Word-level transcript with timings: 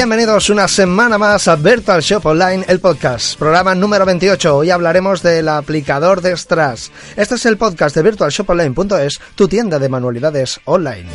Bienvenidos 0.00 0.48
una 0.48 0.66
semana 0.66 1.18
más 1.18 1.46
a 1.46 1.56
Virtual 1.56 2.00
Shop 2.00 2.24
Online, 2.24 2.64
el 2.68 2.80
podcast, 2.80 3.38
programa 3.38 3.74
número 3.74 4.06
28. 4.06 4.56
Hoy 4.56 4.70
hablaremos 4.70 5.22
del 5.22 5.46
aplicador 5.46 6.22
de 6.22 6.34
Strass. 6.38 6.90
Este 7.16 7.34
es 7.34 7.44
el 7.44 7.58
podcast 7.58 7.94
de 7.96 8.02
virtualshoponline.es, 8.04 9.20
tu 9.34 9.46
tienda 9.46 9.78
de 9.78 9.90
manualidades 9.90 10.58
online. 10.64 11.06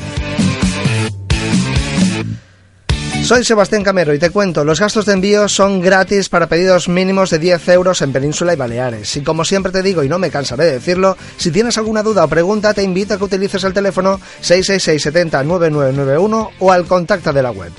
Soy 3.24 3.44
Sebastián 3.44 3.84
Camero 3.84 4.14
y 4.14 4.20
te 4.20 4.30
cuento, 4.30 4.64
los 4.64 4.80
gastos 4.80 5.08
de 5.08 5.14
envío 5.14 5.50
son 5.50 5.82
gratis 5.82 6.30
para 6.30 6.46
pedidos 6.46 6.88
mínimos 6.88 7.32
de 7.32 7.40
10 7.40 7.68
euros 7.70 8.04
en 8.04 8.14
Península 8.14 8.54
y 8.54 8.56
Baleares. 8.56 9.18
Y 9.18 9.24
como 9.24 9.46
siempre 9.46 9.72
te 9.72 9.82
digo, 9.82 10.04
y 10.04 10.10
no 10.10 10.20
me 10.20 10.30
cansaré 10.30 10.66
de 10.66 10.72
decirlo, 10.74 11.18
si 11.38 11.50
tienes 11.50 11.80
alguna 11.80 12.04
duda 12.04 12.24
o 12.24 12.28
pregunta, 12.28 12.72
te 12.76 12.84
invito 12.84 13.16
a 13.16 13.18
que 13.18 13.24
utilices 13.24 13.64
el 13.64 13.74
teléfono 13.74 14.22
666 14.42 15.02
70 15.02 15.44
9991 15.44 16.52
o 16.60 16.72
al 16.72 16.86
contacto 16.86 17.34
de 17.34 17.42
la 17.42 17.50
web. 17.50 17.72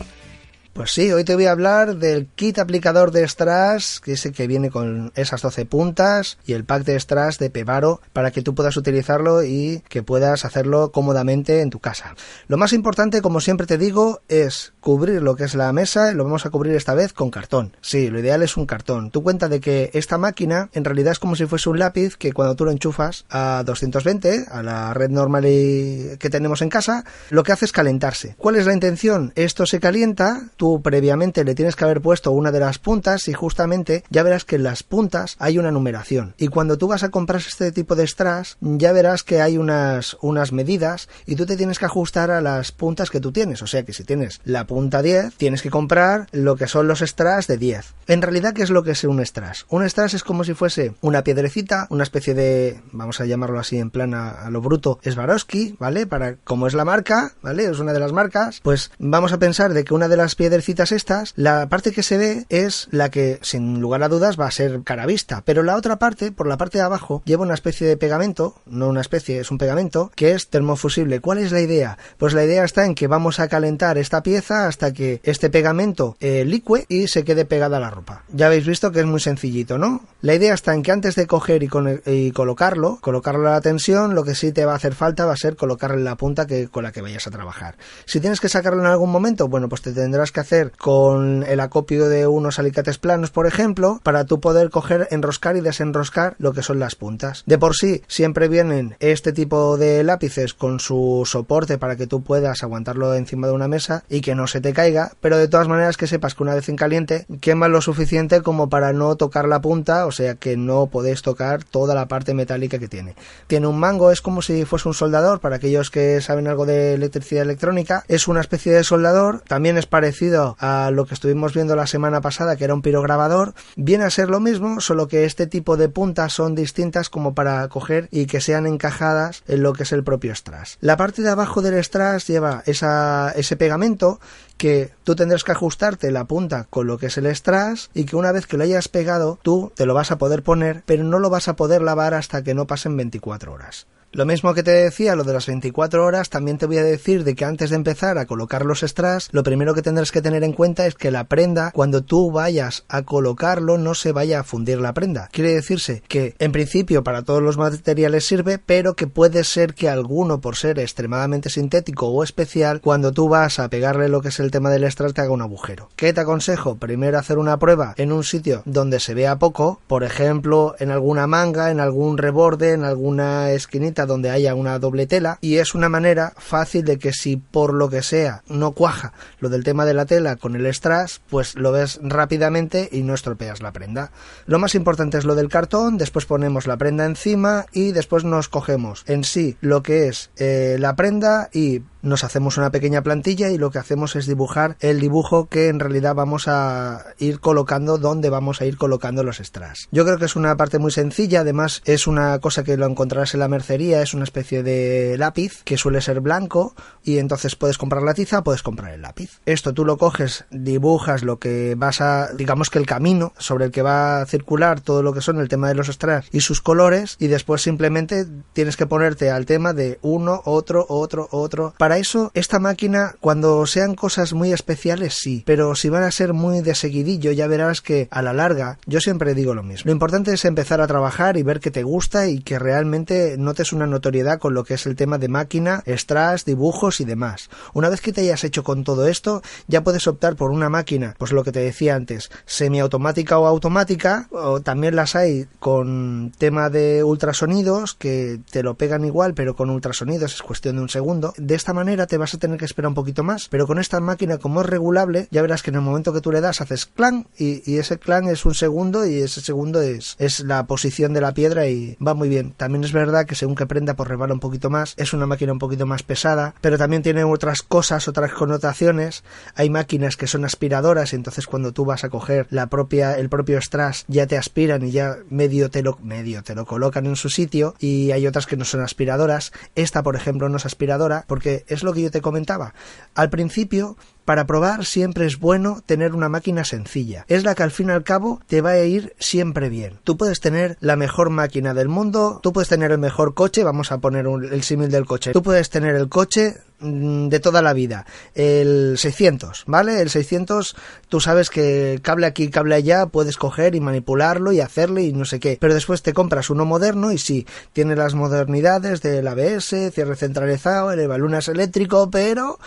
Pues 0.77 0.91
sí, 0.91 1.11
hoy 1.11 1.25
te 1.25 1.35
voy 1.35 1.47
a 1.47 1.53
hablar 1.53 1.97
del 1.97 2.27
kit 2.27 2.59
aplicador 2.59 3.11
de 3.11 3.27
strass, 3.27 3.99
que 3.99 4.13
es 4.13 4.27
el 4.27 4.35
que 4.35 4.47
viene 4.47 4.71
con 4.71 5.11
esas 5.15 5.41
12 5.41 5.65
puntas, 5.65 6.37
y 6.45 6.53
el 6.53 6.67
pack 6.67 6.85
de 6.85 7.01
strass 7.01 7.39
de 7.39 7.49
Pevaro 7.49 8.03
para 8.13 8.31
que 8.31 8.43
tú 8.43 8.55
puedas 8.55 8.77
utilizarlo 8.77 9.43
y 9.43 9.83
que 9.89 10.03
puedas 10.03 10.45
hacerlo 10.45 10.93
cómodamente 10.93 11.63
en 11.63 11.71
tu 11.71 11.79
casa. 11.79 12.15
Lo 12.47 12.59
más 12.59 12.75
importante, 12.75 13.23
como 13.23 13.41
siempre 13.41 13.67
te 13.67 13.79
digo, 13.79 14.21
es 14.29 14.75
cubrir 14.81 15.23
lo 15.23 15.35
que 15.35 15.45
es 15.45 15.55
la 15.55 15.73
mesa, 15.73 16.13
lo 16.13 16.25
vamos 16.25 16.45
a 16.45 16.51
cubrir 16.51 16.75
esta 16.75 16.93
vez 16.93 17.15
con 17.15 17.31
cartón. 17.31 17.75
Sí, 17.81 18.11
lo 18.11 18.21
ideal 18.21 18.43
es 18.43 18.59
un 18.59 18.67
cartón. 18.67 19.11
Tú 19.11 19.23
cuenta 19.23 19.49
de 19.49 19.61
que 19.61 19.89
esta 19.95 20.19
máquina 20.19 20.69
en 20.75 20.85
realidad 20.85 21.13
es 21.13 21.19
como 21.19 21.37
si 21.37 21.47
fuese 21.47 21.71
un 21.71 21.79
lápiz 21.79 22.19
que 22.19 22.35
cuando 22.35 22.55
tú 22.55 22.67
lo 22.67 22.71
enchufas 22.71 23.25
a 23.31 23.63
220, 23.65 24.45
a 24.51 24.63
la 24.63 24.93
red 24.93 25.09
normal 25.09 25.45
que 25.45 26.29
tenemos 26.31 26.61
en 26.61 26.69
casa, 26.69 27.07
lo 27.31 27.45
que 27.45 27.53
hace 27.53 27.65
es 27.65 27.73
calentarse. 27.73 28.35
¿Cuál 28.37 28.57
es 28.57 28.67
la 28.67 28.75
intención? 28.75 29.33
Esto 29.37 29.65
se 29.65 29.81
calienta, 29.81 30.51
previamente 30.83 31.45
le 31.45 31.55
tienes 31.55 31.77
que 31.77 31.85
haber 31.85 32.01
puesto 32.01 32.33
una 32.33 32.53
de 32.53 32.61
las 32.61 32.79
puntas 32.79 33.29
y 33.29 33.33
justamente 33.33 34.05
ya 34.11 34.23
verás 34.23 34.45
que 34.45 34.57
en 34.57 34.63
las 34.63 34.83
puntas 34.83 35.37
hay 35.39 35.59
una 35.59 35.71
numeración. 35.71 36.35
Y 36.39 36.49
cuando 36.49 36.79
tú 36.79 36.89
vas 36.89 37.03
a 37.03 37.11
comprar 37.11 37.41
este 37.41 37.73
tipo 37.73 37.95
de 37.95 38.07
strass, 38.07 38.57
ya 38.61 38.93
verás 38.93 39.23
que 39.23 39.41
hay 39.41 39.59
unas, 39.59 40.17
unas 40.21 40.53
medidas 40.53 41.09
y 41.27 41.37
tú 41.37 41.47
te 41.47 41.57
tienes 41.57 41.79
que 41.79 41.87
ajustar 41.87 42.31
a 42.31 42.41
las 42.41 42.73
puntas 42.73 43.11
que 43.11 43.21
tú 43.21 43.33
tienes. 43.33 43.63
O 43.63 43.67
sea 43.67 43.85
que 43.85 43.93
si 43.93 44.05
tienes 44.05 44.41
la 44.45 44.67
punta 44.67 45.03
10, 45.03 45.35
tienes 45.37 45.63
que 45.63 45.71
comprar 45.71 46.27
lo 46.33 46.57
que 46.57 46.67
son 46.67 46.89
los 46.89 47.01
strass 47.01 47.47
de 47.47 47.59
10. 47.59 47.95
En 48.09 48.23
realidad, 48.23 48.55
¿qué 48.55 48.63
es 48.63 48.71
lo 48.71 48.83
que 48.83 48.93
es 48.93 49.05
un 49.05 49.25
strass? 49.25 49.67
Un 49.69 49.89
strass 49.89 50.15
es 50.15 50.25
como 50.25 50.45
si 50.45 50.55
fuese 50.55 50.95
una 51.01 51.25
piedrecita, 51.25 51.87
una 51.91 52.05
especie 52.05 52.35
de, 52.35 52.81
vamos 52.93 53.21
a 53.21 53.27
llamarlo 53.27 53.59
así 53.59 53.79
en 53.79 53.91
plan 53.91 54.15
a, 54.15 54.49
lo 54.51 54.61
bruto, 54.61 55.01
Swarovski, 55.03 55.77
¿vale? 55.79 56.07
Para, 56.07 56.37
como 56.37 56.67
es 56.67 56.75
la 56.75 56.85
marca, 56.85 57.33
¿vale? 57.43 57.65
Es 57.65 57.79
una 57.79 57.93
de 57.93 58.01
las 58.01 58.13
marcas, 58.13 58.61
pues 58.63 58.91
vamos 58.99 59.33
a 59.33 59.39
pensar 59.39 59.75
de 59.75 59.85
que 59.85 59.95
una 59.95 60.09
de 60.09 60.17
las 60.17 60.35
piedras 60.35 60.56
citas 60.63 60.93
estas, 60.93 61.33
la 61.37 61.69
parte 61.69 61.93
que 61.93 62.03
se 62.03 62.17
ve 62.17 62.47
es 62.49 62.89
la 62.91 63.11
que, 63.11 63.39
sin 63.43 63.81
lugar 63.81 64.03
a 64.03 64.09
dudas, 64.09 64.39
va 64.39 64.47
a 64.47 64.51
ser 64.51 64.83
cara 64.83 65.07
vista, 65.07 65.43
pero 65.45 65.63
la 65.63 65.77
otra 65.77 65.99
parte, 65.99 66.33
por 66.33 66.47
la 66.47 66.57
parte 66.57 66.79
de 66.79 66.85
abajo, 66.85 67.23
lleva 67.25 67.43
una 67.43 67.55
especie 67.55 67.87
de 67.87 67.97
pegamento, 67.97 68.55
no 68.67 68.89
una 68.89 69.01
especie, 69.01 69.41
es 69.41 69.51
un 69.51 69.59
pegamento, 69.59 70.11
que 70.15 70.33
es 70.33 70.49
termofusible. 70.49 71.21
¿Cuál 71.21 71.39
es 71.39 71.53
la 71.53 71.61
idea? 71.61 71.99
Pues 72.19 72.35
la 72.35 72.45
idea 72.45 72.65
está 72.65 72.85
en 72.85 72.95
que 72.95 73.07
vamos 73.07 73.41
a 73.41 73.49
calentar 73.49 73.99
esta 73.99 74.23
pieza 74.23 74.67
hasta 74.67 74.93
que 74.93 75.21
este 75.23 75.51
pegamento 75.51 76.17
eh, 76.21 76.45
licue 76.45 76.87
y 76.89 77.09
se 77.09 77.25
quede 77.25 77.45
pegada 77.45 77.77
a 77.77 77.81
la 77.81 77.91
ropa. 77.91 78.25
Ya 78.33 78.47
habéis 78.47 78.67
visto 78.67 78.93
que 78.93 79.01
es 79.01 79.07
muy 79.07 79.21
sencillito, 79.21 79.79
¿no? 79.79 80.05
La 80.21 80.35
idea 80.35 80.55
está 80.55 80.75
en 80.75 80.83
que 80.83 80.93
antes 80.93 81.15
de 81.15 81.27
coger 81.27 81.63
y, 81.63 81.69
y 82.07 82.31
colocarlo, 82.33 82.99
colocarlo 83.01 83.49
a 83.49 83.53
la 83.53 83.61
tensión, 83.61 84.15
lo 84.15 84.25
que 84.25 84.35
sí 84.35 84.53
te 84.53 84.65
va 84.65 84.73
a 84.73 84.77
hacer 84.77 84.95
falta 84.95 85.25
va 85.25 85.33
a 85.33 85.37
ser 85.37 85.57
colocarle 85.57 86.03
la 86.03 86.17
punta 86.17 86.47
que, 86.47 86.69
con 86.69 86.85
la 86.85 86.93
que 86.93 87.03
vayas 87.03 87.27
a 87.27 87.31
trabajar. 87.31 87.77
Si 88.05 88.21
tienes 88.21 88.41
que 88.41 88.49
sacarlo 88.49 88.81
en 88.81 88.87
algún 88.87 89.11
momento, 89.11 89.49
bueno, 89.49 89.69
pues 89.69 89.83
te 89.83 89.93
tendrás 89.93 90.33
que 90.33 90.41
hacer 90.41 90.46
con 90.79 91.43
el 91.45 91.61
acopio 91.61 92.09
de 92.09 92.27
unos 92.27 92.59
alicates 92.59 92.99
planos, 92.99 93.31
por 93.31 93.47
ejemplo, 93.47 94.01
para 94.03 94.25
tú 94.25 94.41
poder 94.41 94.71
coger, 94.71 95.09
enroscar 95.11 95.57
y 95.57 95.61
desenroscar 95.61 96.37
lo 96.39 96.53
que 96.53 96.63
son 96.63 96.79
las 96.79 96.95
puntas. 96.95 97.43
De 97.47 97.59
por 97.59 97.75
sí, 97.75 98.03
siempre 98.07 98.49
vienen 98.49 98.97
este 99.01 99.33
tipo 99.33 99.77
de 99.77 100.05
lápices 100.05 100.55
con 100.55 100.81
su 100.81 101.23
soporte 101.27 101.79
para 101.79 101.97
que 101.97 102.07
tú 102.07 102.23
puedas 102.23 102.63
aguantarlo 102.63 103.15
encima 103.15 103.47
de 103.47 103.53
una 103.53 103.69
mesa 103.69 104.05
y 104.09 104.21
que 104.21 104.35
no 104.35 104.47
se 104.47 104.61
te 104.61 104.73
caiga, 104.73 105.13
pero 105.21 105.39
de 105.39 105.49
todas 105.49 105.69
maneras 105.69 105.97
que 105.97 106.07
sepas 106.07 106.35
que 106.35 106.43
una 106.43 106.55
vez 106.55 106.69
en 106.69 106.77
caliente 106.77 107.27
quema 107.41 107.69
lo 107.69 107.81
suficiente 107.81 108.43
como 108.43 108.69
para 108.69 108.93
no 108.93 109.17
tocar 109.17 109.49
la 109.49 109.61
punta, 109.61 110.07
o 110.07 110.13
sea 110.13 110.35
que 110.35 110.57
no 110.57 110.87
podéis 110.87 111.23
tocar 111.23 111.65
toda 111.65 111.95
la 111.95 112.07
parte 112.07 112.35
metálica 112.35 112.79
que 112.79 112.89
tiene. 112.89 113.15
Tiene 113.47 113.67
un 113.67 113.79
mango, 113.79 114.11
es 114.11 114.21
como 114.21 114.43
si 114.43 114.65
fuese 114.65 114.89
un 114.89 114.95
soldador, 114.95 115.41
para 115.41 115.57
aquellos 115.57 115.91
que 115.91 116.21
saben 116.21 116.49
algo 116.49 116.67
de 116.67 116.95
electricidad 116.95 117.43
electrónica, 117.43 118.05
es 118.09 118.29
una 118.29 118.41
especie 118.41 118.73
de 118.73 118.85
soldador, 118.85 119.43
también 119.47 119.79
es 119.79 119.87
parecido 119.87 120.36
a 120.37 120.91
lo 120.93 121.07
que 121.07 121.15
estuvimos 121.15 121.55
viendo 121.55 121.77
la 121.77 121.87
semana 121.87 122.21
pasada, 122.21 122.57
que 122.57 122.65
era 122.65 122.75
un 122.75 122.83
pirograbador, 122.83 123.55
viene 123.77 124.05
a 124.05 124.11
ser 124.11 124.29
lo 124.29 124.41
mismo, 124.41 124.81
solo 124.81 125.09
que 125.09 125.25
este 125.25 125.47
tipo 125.47 125.77
de 125.77 125.89
puntas 125.89 126.33
son 126.33 126.55
distintas 126.55 127.09
como 127.09 127.35
para 127.35 127.67
coger 127.69 128.09
y 128.11 128.27
que 128.27 128.41
sean 128.41 128.67
encajadas 128.67 129.43
en 129.47 129.63
lo 129.63 129.73
que 129.73 129.85
es 129.85 129.93
el 129.93 130.05
propio 130.05 130.35
strass. 130.35 130.79
La 130.81 130.97
parte 130.97 131.23
de 131.23 131.31
abajo 131.31 131.63
del 131.63 131.83
strass 131.83 132.27
lleva 132.27 132.63
esa, 132.67 133.33
ese 133.37 133.57
pegamento 133.57 134.21
que 134.57 134.93
tú 135.05 135.15
tendrás 135.15 135.45
que 135.45 135.53
ajustarte 135.53 136.11
la 136.11 136.25
punta 136.25 136.67
con 136.71 136.87
lo 136.87 136.99
que 136.99 137.07
es 137.07 137.19
el 137.19 137.27
strass 137.35 137.91
y 137.95 138.05
que 138.05 138.17
una 138.17 138.33
vez 138.33 138.47
que 138.47 138.57
lo 138.57 138.65
hayas 138.65 138.89
pegado 138.89 139.39
tú 139.43 139.73
te 139.75 139.87
lo 139.87 139.95
vas 139.95 140.11
a 140.11 140.19
poder 140.19 140.43
poner 140.43 140.83
pero 140.87 141.05
no 141.05 141.19
lo 141.19 141.31
vas 141.31 141.49
a 141.49 141.57
poder 141.57 141.83
lavar 141.83 142.15
hasta 142.15 142.43
que 142.43 142.55
no 142.55 142.67
pasen 142.67 142.97
24 142.97 143.53
horas. 143.53 143.87
Lo 144.13 144.25
mismo 144.25 144.55
que 144.55 144.63
te 144.63 144.71
decía, 144.71 145.15
lo 145.15 145.25
de 145.25 145.35
las 145.35 145.47
24 145.47 146.05
horas, 146.05 146.31
también 146.31 146.57
te 146.57 146.67
voy 146.67 146.79
a 146.79 146.85
decir 146.85 147.23
de 147.25 147.35
que 147.35 147.45
antes 147.45 147.71
de 147.71 147.77
empezar 147.77 148.17
a 148.17 148.25
colocar 148.27 148.65
los 148.65 148.81
strass, 148.81 149.29
lo 149.33 149.43
primero 149.43 149.75
que 149.75 149.83
tendrás 149.83 150.11
que 150.11 150.23
tener 150.23 150.43
en 150.43 150.53
cuenta 150.53 150.87
es 150.87 150.95
que 150.95 151.11
la 151.11 151.25
prenda, 151.25 151.71
cuando 151.73 152.03
tú 152.03 152.31
vayas 152.31 152.85
a 152.89 153.03
colocarlo, 153.03 153.77
no 153.77 153.95
se 153.95 154.13
vaya 154.13 154.41
a 154.41 154.45
fundir 154.45 154.81
la 154.81 154.95
prenda. 154.95 155.29
Quiere 155.33 155.53
decirse 155.53 156.03
que, 156.09 156.35
en 156.39 156.53
principio, 156.53 157.05
para 157.05 157.23
todos 157.23 157.43
los 157.43 157.59
materiales 157.59 158.25
sirve, 158.25 158.59
pero 158.59 158.95
que 158.95 159.07
puede 159.07 159.45
ser 159.45 159.75
que 159.75 159.89
alguno, 159.89 160.41
por 160.41 160.57
ser 160.57 160.79
extremadamente 160.79 161.51
sintético 161.51 162.07
o 162.07 162.23
especial, 162.23 162.81
cuando 162.81 163.13
tú 163.13 163.29
vas 163.29 163.59
a 163.59 163.69
pegarle 163.69 164.09
lo 164.09 164.23
que 164.23 164.29
es 164.29 164.41
el 164.41 164.51
tema 164.51 164.71
del 164.71 164.91
strass, 164.91 165.13
te 165.13 165.21
haga 165.21 165.33
un 165.33 165.43
agujero. 165.43 165.91
¿Qué 165.97 166.13
te 166.13 166.21
aconsejo? 166.21 166.77
Primero 166.77 167.19
hacer 167.19 167.39
una 167.39 167.59
prueba 167.59 167.95
en 167.99 168.13
un 168.13 168.25
sitio 168.25 168.63
donde 168.65 169.01
se 169.01 169.15
vea 169.15 169.39
poco, 169.39 169.81
por 169.87 170.05
ejemplo, 170.05 170.75
en 170.79 170.91
alguna 170.91 171.27
manga, 171.27 171.71
en 171.71 171.81
algún 171.81 172.19
reborde, 172.19 172.73
en 172.73 172.85
alguna 172.85 173.51
esquinita 173.51 173.96
donde 174.05 174.31
haya 174.31 174.55
una 174.55 174.79
doble 174.79 175.07
tela 175.07 175.39
y 175.41 175.57
es 175.57 175.75
una 175.75 175.89
manera 175.89 176.35
fácil 176.37 176.85
de 176.85 176.99
que 176.99 177.13
si 177.13 177.37
por 177.37 177.73
lo 177.73 177.89
que 177.89 178.03
sea 178.03 178.43
no 178.49 178.73
cuaja 178.73 179.13
lo 179.41 179.49
del 179.49 179.65
tema 179.65 179.87
de 179.87 179.95
la 179.95 180.05
tela 180.05 180.37
con 180.37 180.57
el 180.57 180.67
strass, 180.75 181.23
pues 181.31 181.55
lo 181.57 181.73
ves 181.73 182.01
rápidamente 182.03 182.89
y 182.93 183.03
no 183.03 183.15
estropeas 183.15 183.63
la 183.63 183.73
prenda. 183.73 184.11
Lo 184.47 184.59
más 184.59 184.75
importante 184.75 185.19
es 185.19 185.25
lo 185.25 185.35
del 185.35 185.49
cartón, 185.49 185.97
después 185.97 186.27
ponemos 186.27 186.67
la 186.67 186.77
prenda 186.77 187.07
encima 187.07 187.67
y 187.73 187.93
después 187.93 188.25
nos 188.25 188.49
cogemos 188.49 189.05
en 189.07 189.25
sí 189.25 189.57
lo 189.61 189.83
que 189.83 190.09
es 190.09 190.31
eh, 190.37 190.77
la 190.79 190.97
prenda 190.97 191.49
y 191.53 191.83
nos 192.03 192.25
hacemos 192.25 192.57
una 192.57 192.71
pequeña 192.71 193.03
plantilla 193.03 193.51
y 193.51 193.59
lo 193.59 193.71
que 193.71 193.79
hacemos 193.79 194.17
es 194.17 194.27
dibujar 194.27 194.77
el 194.81 195.01
dibujo 195.01 195.49
que 195.49 195.69
en 195.69 195.81
realidad 195.81 196.15
vamos 196.15 196.47
a 196.47 197.05
ir 197.19 197.41
colocando 197.41 197.99
donde 197.99 198.31
vamos 198.31 198.61
a 198.61 198.67
ir 198.67 198.77
colocando 198.77 199.23
los 199.23 199.39
strass. 199.39 199.89
Yo 199.91 200.05
creo 200.05 200.19
que 200.19 200.27
es 200.27 200.37
una 200.37 200.57
parte 200.57 200.79
muy 200.79 200.93
sencilla, 200.93 201.41
además 201.41 201.83
es 201.85 202.07
una 202.07 202.39
cosa 202.39 202.63
que 202.63 202.77
lo 202.77 202.87
encontrarás 202.87 203.35
en 203.35 203.41
la 203.41 203.49
mercería 203.49 203.86
es 203.93 204.15
una 204.15 204.25
especie 204.25 204.63
de 204.63 205.17
lápiz 205.19 205.63
que 205.65 205.77
suele 205.77 206.01
ser 206.01 206.21
blanco 206.21 206.75
y 207.03 207.19
entonces 207.19 207.57
puedes 207.57 207.79
comprar 207.79 208.03
la 208.03 208.15
tiza, 208.15 208.43
puedes 208.43 208.63
comprar 208.63 208.93
el 208.93 209.03
lápiz. 209.03 209.41
Esto 209.47 209.73
tú 209.73 209.85
lo 209.85 209.97
coges, 209.97 210.45
dibujas 210.51 211.23
lo 211.23 211.39
que 211.39 211.75
vas 211.77 212.01
a, 212.01 212.33
digamos 212.33 212.71
que 212.71 212.79
el 212.79 212.87
camino 212.87 213.33
sobre 213.39 213.67
el 213.67 213.71
que 213.71 213.83
va 213.83 214.21
a 214.21 214.27
circular 214.27 214.81
todo 214.81 215.03
lo 215.03 215.13
que 215.13 215.21
son 215.21 215.39
el 215.39 215.49
tema 215.49 215.69
de 215.69 215.75
los 215.75 215.89
strass 215.89 216.27
y 216.33 216.41
sus 216.41 216.61
colores 216.61 217.17
y 217.19 217.29
después 217.29 217.63
simplemente 217.63 218.27
tienes 218.53 218.77
que 218.77 218.87
ponerte 218.87 219.31
al 219.31 219.47
tema 219.47 219.73
de 219.73 219.99
uno, 220.03 220.43
otro, 220.45 220.87
otro, 220.89 221.29
otro. 221.31 221.75
Para 221.79 221.99
eso, 221.99 222.31
esta 222.35 222.59
máquina, 222.59 223.15
cuando 223.21 223.67
sean 223.67 223.95
cosas 223.95 224.33
muy 224.33 224.53
especiales, 224.53 225.15
sí, 225.15 225.43
pero 225.47 225.75
si 225.75 225.89
van 225.89 226.03
a 226.03 226.11
ser 226.11 226.33
muy 226.33 226.61
de 226.61 226.75
seguidillo, 226.75 227.33
ya 227.33 227.47
verás 227.47 227.81
que 227.81 228.09
a 228.11 228.23
la 228.23 228.33
larga, 228.33 228.79
yo 228.87 229.01
siempre 229.01 229.35
digo 229.35 229.55
lo 229.55 229.63
mismo. 229.63 229.87
Lo 229.87 229.93
importante 229.93 230.33
es 230.33 230.45
empezar 230.45 230.81
a 230.81 230.87
trabajar 230.87 231.37
y 231.37 231.43
ver 231.43 231.61
que 231.61 231.71
te 231.71 231.83
gusta 231.83 232.29
y 232.29 232.41
que 232.41 232.59
realmente 232.59 233.37
notes 233.39 233.73
una 233.77 233.87
notoriedad 233.87 234.39
con 234.39 234.55
lo 234.55 234.65
que 234.65 234.75
es 234.75 234.87
el 234.87 234.97
tema 234.97 235.19
de 235.19 235.29
máquina, 235.29 235.83
strass, 235.87 236.45
dibujos 236.45 237.01
y 237.01 237.05
demás. 237.05 237.49
Una 237.75 237.89
vez 237.89 238.01
que 238.01 238.13
te 238.13 238.23
hayas 238.23 238.45
hecho 238.45 238.65
con 238.65 238.85
todo 238.85 239.07
esto, 239.07 239.43
ya 239.69 239.85
puedes 239.85 240.07
optar 240.07 240.37
por 240.37 240.51
una 240.51 240.69
máquina, 240.69 241.15
pues 241.19 241.33
lo 241.33 241.45
que 241.45 241.53
te 241.53 241.61
decía 241.61 241.95
antes, 241.95 242.31
semiautomática 242.47 243.39
o 243.39 243.47
automática, 243.47 244.29
o 244.31 244.61
también 244.61 244.97
las 244.97 245.15
hay 245.15 245.47
con 245.59 246.33
tema 246.39 246.71
de 246.71 247.05
ultrasonidos 247.05 247.95
que 247.95 248.41
te 248.51 248.63
lo 248.63 248.75
pegan 248.75 249.05
igual, 249.05 249.35
pero 249.35 249.55
con 249.55 249.71
ultrasonidos 249.71 250.35
es 250.35 250.43
cuestión 250.43 250.77
de 250.77 250.83
un 250.83 250.89
segundo. 250.89 251.35
De 251.37 251.55
esta 251.55 251.73
manera 251.73 252.07
te 252.07 252.17
vas 252.17 252.35
a 252.35 252.39
tener 252.39 252.59
que 252.59 252.65
esperar 252.65 252.89
un 252.89 252.95
poquito 252.95 253.23
más, 253.23 253.49
pero 253.49 253.67
con 253.67 253.79
esta 253.79 254.01
máquina 254.01 254.39
como 254.39 254.61
es 254.61 254.67
regulable, 254.67 255.29
ya 255.31 255.43
verás 255.43 255.63
que 255.63 255.71
en 255.71 255.77
el 255.77 255.83
momento 255.83 256.13
que 256.13 256.21
tú 256.21 256.33
le 256.33 256.41
das 256.41 256.61
haces 256.61 256.87
clan 256.87 257.27
y, 257.37 257.77
ese 257.77 257.99
clan 257.99 258.27
es 258.29 258.47
un 258.47 258.55
segundo 258.55 259.07
y 259.07 259.17
ese 259.17 259.41
segundo 259.41 259.83
es, 259.83 260.17
es 260.19 260.41
la 260.41 260.67
posición 260.67 261.13
de 261.13 261.21
la 261.21 261.35
piedra 261.35 261.69
y 261.69 261.97
va 262.05 262.15
muy 262.15 262.29
bien. 262.29 262.55
También 262.57 262.85
es 262.85 262.93
verdad 262.93 263.27
que 263.27 263.35
según 263.35 263.55
que 263.55 263.66
prenda 263.67 263.95
pues 263.95 264.09
rebala 264.09 264.35
un 264.35 264.41
poquito 264.41 264.71
más, 264.71 264.95
es 264.97 265.13
una 265.13 265.27
máquina 265.27 265.53
un 265.53 265.59
poquito 265.59 265.87
más 265.87 266.03
pesada, 266.03 266.55
pero 266.61 266.79
también 266.79 267.03
tiene 267.03 267.25
otras 267.25 267.63
cosas, 267.63 268.09
otras 268.09 268.33
connotaciones. 268.33 269.25
Hay 269.55 269.71
máquinas 269.71 270.17
que 270.17 270.27
son 270.27 270.45
aspiradoras 270.45 271.13
entonces 271.13 271.47
cuando 271.47 271.73
tú 271.73 271.85
vas 271.85 272.05
a 272.05 272.09
coger 272.09 272.47
la 272.51 272.69
propia, 272.69 273.19
el 273.19 273.29
propio 273.29 273.61
strass 273.61 274.05
ya 274.09 274.27
te 274.27 274.37
aspiran 274.37 274.85
y 274.85 274.91
ya 274.93 275.17
medio 275.31 275.71
te 275.71 275.83
lo, 275.83 275.99
medio 276.03 276.43
te 276.43 276.55
lo 276.55 276.67
colocan 276.67 277.07
en 277.07 277.17
su 277.17 277.29
sitio 277.29 277.75
y 277.79 278.13
hay 278.13 278.27
otras 278.27 278.47
que 278.47 278.57
no 278.57 278.65
son 278.65 278.83
aspiradoras. 278.83 279.53
Esta, 279.75 280.03
por 280.03 280.17
ejemplo, 280.17 280.49
no 280.49 280.57
es 280.57 280.67
aspiradora 280.67 281.25
porque 281.27 281.65
es 281.69 281.83
lo 281.83 281.93
que 281.93 282.03
yo 282.03 282.11
te 282.11 282.21
comentaba. 282.21 282.75
Al 283.15 283.31
principio 283.31 283.97
para 284.27 284.45
probar 284.45 284.85
siempre 284.85 285.25
es 285.25 285.39
bueno 285.39 285.83
tener 285.87 286.15
una 286.15 286.29
máquina 286.29 286.65
sencilla. 286.65 287.25
Es 287.29 287.45
la 287.45 287.55
que 287.55 287.63
al 287.63 287.71
fin 287.71 287.89
y 287.89 287.93
al 287.93 288.03
cabo 288.03 288.41
te 288.49 288.61
va 288.61 288.71
a 288.71 288.85
ir 288.85 289.15
siempre 289.19 289.71
bien. 289.71 289.99
Tú 290.05 290.17
puedes 290.19 290.41
tener 290.41 290.77
la 290.81 290.97
mejor 290.97 291.31
máquina 291.31 291.73
del 291.73 291.89
mundo, 291.89 292.41
tú 292.43 292.53
puedes 292.53 292.69
tener 292.69 292.91
el 292.91 292.99
mejor 292.99 293.35
coche, 293.35 293.63
vamos 293.63 293.93
a 293.93 293.99
poner 293.99 294.27
el 294.27 294.63
símil 294.65 294.91
del 294.91 295.07
coche. 295.07 295.33
Tú 295.33 295.43
puedes 295.43 295.71
tener 295.71 295.95
el 295.95 296.09
coche 296.09 296.57
mm, 296.81 297.29
de 297.29 297.39
toda 297.39 297.63
la 297.63 297.73
vida, 297.73 298.05
el 298.35 298.99
600, 298.99 299.63
¿vale? 299.69 300.03
El 300.03 300.11
600, 300.11 300.75
tú 301.09 301.21
sabes 301.21 301.49
que 301.49 302.01
cable 302.03 302.27
aquí, 302.27 302.51
cable 302.51 302.75
allá, 302.75 303.07
puedes 303.07 303.37
coger 303.37 303.77
y 303.77 303.81
manipularlo 303.81 304.51
y 304.51 304.61
hacerlo 304.61 304.99
y 304.99 305.13
no 305.13 305.25
sé 305.25 305.39
qué. 305.39 305.57
Pero 305.61 305.73
después 305.73 306.03
te 306.03 306.13
compras 306.13 306.51
uno 306.51 306.65
moderno 306.65 307.13
y 307.13 307.19
sí, 307.19 307.47
tiene 307.73 307.95
las 307.95 308.15
modernidades 308.15 309.03
del 309.03 309.29
ABS, 309.29 309.93
cierre 309.93 310.17
centralizado, 310.17 310.91
el 310.91 311.35
es 311.35 311.49
eléctrico, 311.49 312.11
pero 312.11 312.59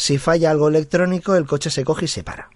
si 0.00 0.16
falla 0.16 0.50
algo 0.50 0.68
electrónico, 0.68 1.36
el 1.36 1.46
coche 1.46 1.68
se 1.68 1.84
coge 1.84 2.06
y 2.06 2.08
se 2.08 2.24
para 2.24 2.48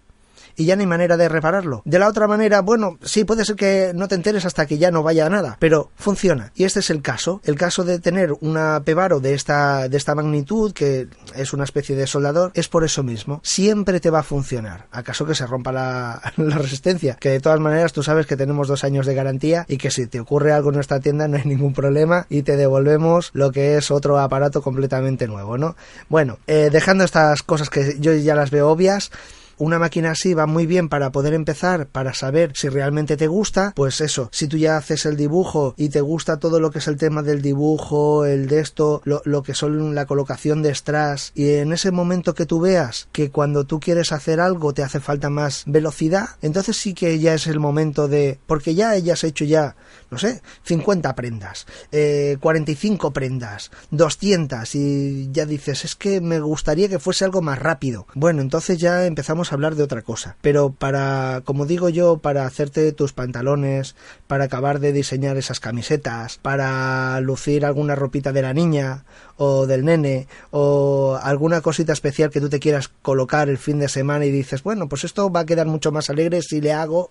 y 0.57 0.65
ya 0.65 0.77
no 0.77 0.81
hay 0.81 0.87
manera 0.87 1.17
de 1.17 1.29
repararlo. 1.29 1.83
De 1.85 1.99
la 1.99 2.09
otra 2.09 2.27
manera, 2.27 2.61
bueno, 2.61 2.99
sí 3.03 3.25
puede 3.25 3.45
ser 3.45 3.57
que 3.57 3.93
no 3.95 4.09
te 4.09 4.15
enteres 4.15 4.45
hasta 4.45 4.67
que 4.67 4.79
ya 4.79 4.91
no 4.91 5.03
vaya 5.03 5.27
a 5.27 5.31
nada, 5.31 5.57
pero 5.59 5.91
funciona. 5.97 6.53
Y 6.55 6.65
este 6.65 6.81
es 6.81 6.91
el 6.91 7.03
caso, 7.03 7.41
el 7.45 7.57
caso 7.57 7.85
de 7.85 7.99
tener 7.99 8.33
una 8.41 8.83
Pevaro 8.85 9.21
de 9.21 9.35
esta 9.35 9.89
de 9.89 9.97
esta 9.97 10.15
magnitud 10.15 10.73
que 10.73 11.09
es 11.35 11.53
una 11.53 11.65
especie 11.65 11.97
de 11.97 12.07
soldador, 12.07 12.53
es 12.55 12.69
por 12.69 12.85
eso 12.85 13.03
mismo. 13.03 13.41
Siempre 13.43 14.01
te 14.01 14.11
va 14.11 14.21
a 14.21 14.23
funcionar. 14.23 14.87
¿Acaso 14.93 15.27
que 15.27 15.35
se 15.35 15.47
rompa 15.47 15.73
la, 15.73 16.21
resistencia? 16.37 17.17
Que 17.17 17.31
de 17.31 17.41
todas 17.41 17.61
maneras 17.61 17.93
tú 17.93 18.03
sabes 18.03 18.27
que 18.27 18.37
tenemos 18.37 18.69
dos 18.69 18.85
años 18.85 19.07
de 19.07 19.15
garantía 19.15 19.65
y 19.69 19.77
que 19.77 19.91
si 19.91 20.07
te 20.07 20.21
ocurre 20.21 20.53
algo 20.53 20.71
en 20.71 20.77
nuestra 20.77 21.01
tienda 21.01 21.29
no 21.29 21.37
hay 21.37 21.45
ningún 21.45 21.73
problema 21.73 22.27
y 22.29 22.43
te 22.43 22.57
devolvemos 22.57 23.31
lo 23.33 23.53
que 23.53 23.77
es 23.77 23.91
otro 23.91 24.19
aparato 24.19 24.63
completamente 24.63 25.27
nuevo, 25.27 25.59
¿no? 25.59 25.77
Bueno, 26.09 26.39
eh, 26.47 26.71
dejando 26.71 27.05
estas 27.05 27.43
cosas 27.43 27.71
que 27.71 27.97
yo 27.99 28.15
ya 28.15 28.35
las 28.35 28.51
veo 28.51 28.69
obvias, 28.69 29.11
una 29.59 29.79
máquina 29.79 30.13
así 30.13 30.35
va 30.35 30.47
muy 30.47 30.67
bien 30.67 30.89
para 30.89 31.13
poder 31.13 31.35
empezar, 31.35 31.87
para 31.87 32.15
saber 32.15 32.53
si 32.55 32.69
realmente 32.69 33.17
te 33.17 33.27
gusta, 33.27 33.73
pues 33.75 34.01
eso, 34.01 34.29
si 34.33 34.49
tú 34.49 34.57
ya 34.57 34.77
haces 34.77 35.07
el 35.07 35.17
dibujo 35.17 35.75
y 35.77 35.89
te 35.89 36.01
gusta 36.01 36.39
todo 36.39 36.61
lo 36.61 36.71
que 36.71 36.79
es 36.79 36.89
el 36.89 36.97
tema 36.97 37.23
del 37.23 37.43
dibujo, 37.43 38.25
el 38.25 38.47
de 38.47 38.61
esto, 38.61 39.03
lo, 39.05 39.23
lo 39.25 39.43
que 39.43 39.55
son 39.55 39.95
la 39.95 40.07
colocación 40.07 40.63
de 40.63 40.75
strass, 40.75 41.33
y 41.35 41.51
en 41.55 41.73
ese 41.73 41.91
momento 41.91 42.35
que 42.35 42.47
tú 42.47 42.61
veas 42.61 43.09
que 43.13 43.31
cuando 43.31 43.65
tú 43.65 43.81
quieres 43.81 44.13
hacer 44.13 44.41
algo 44.41 44.75
te 44.75 44.83
hace 44.83 45.01
falta 45.01 45.31
más 45.31 45.65
velocidad, 45.67 46.31
entonces 46.43 46.77
sí 46.77 46.95
que 46.95 47.19
ya 47.19 47.35
es 47.35 47.47
el 47.47 47.61
momento 47.61 48.09
de, 48.09 48.39
porque 48.47 48.75
ya 48.75 48.91
hayas 48.91 49.25
hecho 49.25 49.45
ya, 49.45 49.77
no 50.11 50.19
sé, 50.19 50.43
50 50.65 51.15
prendas, 51.15 51.67
eh, 51.93 52.37
45 52.41 53.13
prendas, 53.13 53.71
200 53.91 54.75
y 54.75 55.31
ya 55.33 55.47
dices, 55.47 55.85
es 55.85 55.95
que 55.97 56.21
me 56.21 56.41
gustaría 56.41 56.89
que 56.89 56.99
fuese 56.99 57.25
algo 57.25 57.43
más 57.43 57.59
rápido. 57.59 58.07
Bueno, 58.15 58.43
entonces 58.43 58.79
ya 58.79 59.07
empezamos 59.07 59.44
hablar 59.53 59.75
de 59.75 59.83
otra 59.83 60.03
cosa. 60.03 60.37
Pero 60.41 60.71
para, 60.71 61.43
como 61.45 61.67
digo 61.67 61.89
yo, 61.89 62.19
para 62.19 62.47
hacerte 62.47 62.93
tus 62.93 63.13
pantalones, 63.13 63.95
para 64.27 64.45
acabar 64.45 64.81
de 64.81 64.93
diseñar 64.93 65.37
esas 65.37 65.61
camisetas, 65.61 66.39
para 66.39 67.21
lucir 67.21 67.65
alguna 67.65 67.95
ropita 67.95 68.33
de 68.33 68.43
la 68.43 68.55
niña 68.55 69.05
o 69.37 69.67
del 69.67 69.85
nene 69.85 70.27
o 70.51 71.19
alguna 71.23 71.61
cosita 71.61 71.93
especial 71.93 72.31
que 72.31 72.41
tú 72.41 72.49
te 72.49 72.61
quieras 72.61 72.89
colocar 72.89 73.49
el 73.49 73.59
fin 73.59 73.79
de 73.79 73.89
semana 73.89 74.25
y 74.27 74.31
dices, 74.31 74.63
bueno, 74.63 74.89
pues 74.89 75.05
esto 75.05 75.31
va 75.31 75.41
a 75.41 75.47
quedar 75.47 75.67
mucho 75.67 75.93
más 75.93 76.11
alegre 76.11 76.43
si 76.43 76.61
le 76.61 76.73
hago 76.73 77.11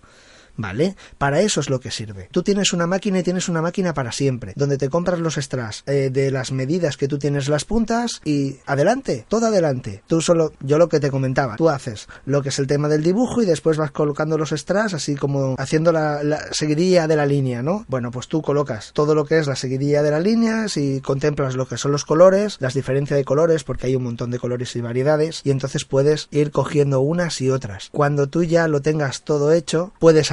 ¿vale? 0.55 0.95
Para 1.17 1.41
eso 1.41 1.59
es 1.59 1.69
lo 1.69 1.79
que 1.79 1.91
sirve. 1.91 2.29
Tú 2.31 2.43
tienes 2.43 2.73
una 2.73 2.87
máquina 2.87 3.19
y 3.19 3.23
tienes 3.23 3.49
una 3.49 3.61
máquina 3.61 3.93
para 3.93 4.11
siempre, 4.11 4.53
donde 4.55 4.77
te 4.77 4.89
compras 4.89 5.19
los 5.19 5.35
strass 5.35 5.83
eh, 5.85 6.09
de 6.11 6.31
las 6.31 6.51
medidas 6.51 6.97
que 6.97 7.07
tú 7.07 7.17
tienes 7.17 7.47
las 7.47 7.65
puntas 7.65 8.21
y 8.23 8.57
adelante, 8.65 9.25
todo 9.27 9.47
adelante. 9.47 10.03
Tú 10.07 10.21
solo, 10.21 10.53
yo 10.61 10.77
lo 10.77 10.89
que 10.89 10.99
te 10.99 11.11
comentaba, 11.11 11.55
tú 11.55 11.69
haces 11.69 12.07
lo 12.25 12.41
que 12.41 12.49
es 12.49 12.59
el 12.59 12.67
tema 12.67 12.87
del 12.87 13.03
dibujo 13.03 13.41
y 13.41 13.45
después 13.45 13.77
vas 13.77 13.91
colocando 13.91 14.37
los 14.37 14.51
strass 14.51 14.93
así 14.93 15.15
como 15.15 15.55
haciendo 15.57 15.91
la, 15.91 16.23
la 16.23 16.39
seguidilla 16.51 17.07
de 17.07 17.15
la 17.15 17.25
línea, 17.25 17.61
¿no? 17.61 17.85
Bueno, 17.87 18.11
pues 18.11 18.27
tú 18.27 18.41
colocas 18.41 18.91
todo 18.93 19.15
lo 19.15 19.25
que 19.25 19.39
es 19.39 19.47
la 19.47 19.55
seguidilla 19.55 20.03
de 20.03 20.11
la 20.11 20.19
línea 20.19 20.65
y 20.75 21.01
contemplas 21.01 21.55
lo 21.55 21.67
que 21.67 21.77
son 21.77 21.91
los 21.91 22.05
colores, 22.05 22.57
las 22.59 22.73
diferencias 22.73 23.17
de 23.17 23.25
colores, 23.25 23.63
porque 23.63 23.87
hay 23.87 23.95
un 23.95 24.03
montón 24.03 24.31
de 24.31 24.39
colores 24.39 24.75
y 24.75 24.81
variedades, 24.81 25.41
y 25.43 25.51
entonces 25.51 25.85
puedes 25.85 26.27
ir 26.31 26.51
cogiendo 26.51 27.01
unas 27.01 27.41
y 27.41 27.49
otras. 27.49 27.89
Cuando 27.91 28.27
tú 28.27 28.43
ya 28.43 28.67
lo 28.67 28.81
tengas 28.81 29.23
todo 29.23 29.51
hecho, 29.51 29.93
puedes 29.99 30.31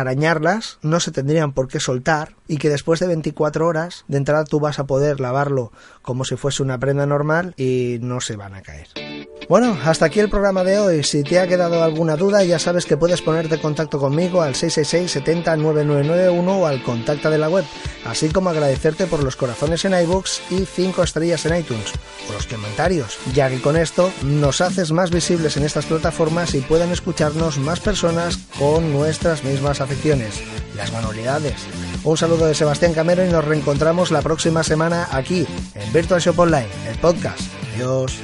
no 0.83 1.01
se 1.01 1.13
tendrían 1.13 1.53
por 1.53 1.69
qué 1.69 1.81
soltar 1.81 2.35
y 2.49 2.59
que 2.59 2.69
después 2.69 3.01
de 3.01 3.07
24 3.07 3.67
horas 3.67 4.05
de 4.09 4.19
entrada 4.19 4.45
tú 4.45 4.61
vas 4.61 4.79
a 4.79 4.85
poder 4.85 5.21
lavarlo 5.21 5.73
como 6.03 6.25
si 6.25 6.37
fuese 6.37 6.63
una 6.63 6.79
prenda 6.79 7.07
normal 7.07 7.55
y 7.57 7.99
no 8.01 8.21
se 8.21 8.37
van 8.37 8.55
a 8.55 8.63
caer. 8.63 9.10
Bueno, 9.51 9.77
hasta 9.85 10.05
aquí 10.05 10.21
el 10.21 10.31
programa 10.31 10.63
de 10.63 10.79
hoy. 10.79 11.03
Si 11.03 11.25
te 11.25 11.41
ha 11.41 11.49
quedado 11.49 11.83
alguna 11.83 12.15
duda, 12.15 12.45
ya 12.45 12.61
sabes 12.61 12.87
que 12.87 12.97
puedes 12.97 13.21
ponerte 13.21 13.57
en 13.57 13.61
contacto 13.61 13.99
conmigo 13.99 14.43
al 14.43 14.55
666 14.55 15.11
70 15.11 15.57
9991 15.57 16.57
o 16.57 16.67
al 16.67 16.81
contacto 16.85 17.31
de 17.31 17.39
la 17.39 17.49
web, 17.49 17.65
así 18.05 18.29
como 18.29 18.51
agradecerte 18.51 19.09
por 19.09 19.25
los 19.25 19.35
corazones 19.35 19.85
en 19.85 20.01
iBooks 20.03 20.41
y 20.51 20.65
5 20.65 21.03
estrellas 21.03 21.47
en 21.47 21.57
iTunes 21.57 21.91
o 22.29 22.33
los 22.33 22.47
comentarios, 22.47 23.19
ya 23.35 23.51
que 23.51 23.61
con 23.61 23.77
esto 23.77 24.13
nos 24.23 24.61
haces 24.61 24.93
más 24.93 25.11
visibles 25.11 25.57
en 25.57 25.65
estas 25.65 25.87
plataformas 25.87 26.55
y 26.55 26.61
pueden 26.61 26.93
escucharnos 26.93 27.59
más 27.59 27.81
personas 27.81 28.39
con 28.57 28.93
nuestras 28.93 29.43
mismas 29.43 29.81
aficiones, 29.81 30.45
las 30.77 30.93
manualidades. 30.93 31.57
Un 32.05 32.17
saludo 32.17 32.47
de 32.47 32.55
Sebastián 32.55 32.95
Camero 32.95 33.27
y 33.27 33.31
nos 33.31 33.45
reencontramos 33.45 34.13
la 34.13 34.23
próxima 34.23 34.63
semana 34.63 35.09
aquí 35.11 35.45
en 35.75 35.93
Virtual 35.93 36.21
Shop 36.21 36.39
Online, 36.39 36.69
el 36.89 36.99
podcast. 36.99 37.41
Adiós. 37.75 38.17